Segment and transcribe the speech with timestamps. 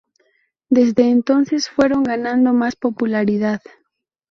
[0.69, 3.61] Desde entonces, fueron ganando más popularidad.